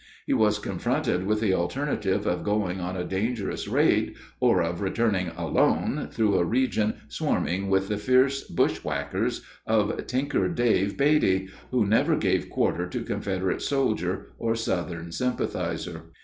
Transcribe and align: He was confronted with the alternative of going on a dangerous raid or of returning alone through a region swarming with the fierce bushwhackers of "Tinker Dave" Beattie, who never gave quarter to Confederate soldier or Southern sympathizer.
He 0.25 0.33
was 0.33 0.57
confronted 0.57 1.27
with 1.27 1.41
the 1.41 1.53
alternative 1.53 2.25
of 2.25 2.41
going 2.43 2.79
on 2.79 2.97
a 2.97 3.03
dangerous 3.03 3.67
raid 3.67 4.15
or 4.39 4.63
of 4.63 4.81
returning 4.81 5.27
alone 5.37 6.07
through 6.11 6.39
a 6.39 6.43
region 6.43 6.95
swarming 7.07 7.69
with 7.69 7.87
the 7.87 7.99
fierce 7.99 8.41
bushwhackers 8.43 9.43
of 9.67 10.07
"Tinker 10.07 10.49
Dave" 10.49 10.97
Beattie, 10.97 11.49
who 11.69 11.85
never 11.85 12.15
gave 12.15 12.49
quarter 12.49 12.87
to 12.87 13.03
Confederate 13.03 13.61
soldier 13.61 14.29
or 14.39 14.55
Southern 14.55 15.11
sympathizer. 15.11 16.05